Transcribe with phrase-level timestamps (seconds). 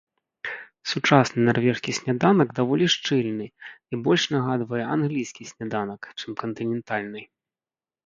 [0.93, 3.47] Сучасны нарвежскі сняданак даволі шчыльны
[3.91, 7.21] і больш нагадвае англійскі сняданак, чым кантынентальны.